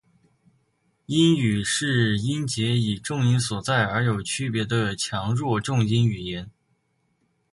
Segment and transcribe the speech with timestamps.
[1.05, 6.49] 英语是音节以重音所在而有区别的强弱重音语言。